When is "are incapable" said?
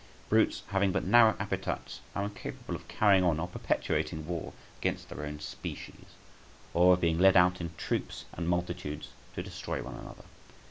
2.15-2.73